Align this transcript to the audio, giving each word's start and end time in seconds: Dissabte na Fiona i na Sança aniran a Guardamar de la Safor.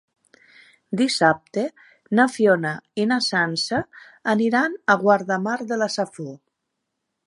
Dissabte 1.01 1.65
na 2.21 2.27
Fiona 2.37 2.73
i 3.03 3.07
na 3.13 3.21
Sança 3.29 3.85
aniran 4.37 4.81
a 4.95 5.01
Guardamar 5.07 5.59
de 5.73 5.83
la 5.85 5.95
Safor. 6.01 6.39